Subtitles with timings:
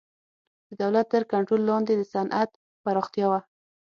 [0.67, 2.49] د دولت تر کنټرول لاندې د صنعت
[2.83, 3.39] پراختیا وه